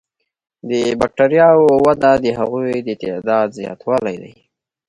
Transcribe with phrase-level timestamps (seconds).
[0.69, 4.33] د بکټریاوو وده د هغوی د تعداد زیاتوالی دی.